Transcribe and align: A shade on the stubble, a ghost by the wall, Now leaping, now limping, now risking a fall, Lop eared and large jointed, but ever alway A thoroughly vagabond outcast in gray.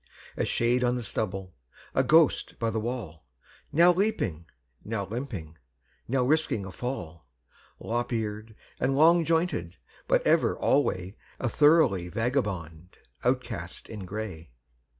A 0.35 0.45
shade 0.45 0.83
on 0.83 0.95
the 0.95 1.03
stubble, 1.03 1.53
a 1.93 2.03
ghost 2.03 2.57
by 2.57 2.71
the 2.71 2.79
wall, 2.79 3.27
Now 3.71 3.93
leaping, 3.93 4.47
now 4.83 5.05
limping, 5.05 5.59
now 6.07 6.23
risking 6.23 6.65
a 6.65 6.71
fall, 6.71 7.27
Lop 7.79 8.11
eared 8.11 8.55
and 8.79 8.97
large 8.97 9.27
jointed, 9.27 9.77
but 10.07 10.25
ever 10.25 10.57
alway 10.57 11.17
A 11.39 11.47
thoroughly 11.49 12.07
vagabond 12.09 12.97
outcast 13.23 13.87
in 13.89 14.05
gray. 14.05 14.49